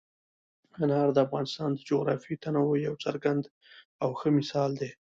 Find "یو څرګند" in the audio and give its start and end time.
2.87-3.43